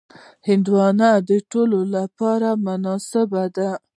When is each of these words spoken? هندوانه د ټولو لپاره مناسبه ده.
هندوانه 0.47 1.09
د 1.29 1.31
ټولو 1.51 1.79
لپاره 1.95 2.49
مناسبه 2.65 3.43
ده. 3.57 3.69